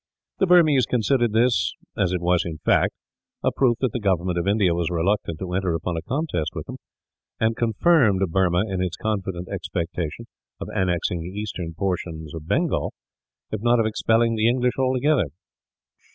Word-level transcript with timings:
The 0.39 0.47
Burmese 0.47 0.87
considered 0.87 1.31
this, 1.31 1.75
as 1.95 2.11
it 2.11 2.21
was 2.21 2.43
in 2.43 2.57
fact, 2.65 2.95
a 3.43 3.51
proof 3.51 3.77
that 3.81 3.91
the 3.91 3.99
government 3.99 4.39
of 4.39 4.47
India 4.47 4.73
was 4.73 4.89
reluctant 4.89 5.37
to 5.37 5.53
enter 5.53 5.75
upon 5.75 5.95
a 5.95 6.01
contest 6.01 6.53
with 6.55 6.65
them; 6.65 6.77
and 7.39 7.55
confirmed 7.55 8.21
Burma 8.31 8.63
in 8.67 8.81
its 8.81 8.97
confident 8.97 9.47
expectation 9.49 10.25
of 10.59 10.69
annexing 10.73 11.21
the 11.21 11.39
eastern 11.39 11.75
portions 11.75 12.33
of 12.33 12.47
Bengal, 12.47 12.93
if 13.51 13.61
not 13.61 13.79
of 13.79 13.85
expelling 13.85 14.33
the 14.35 14.49
English 14.49 14.73
altogether. 14.79 15.25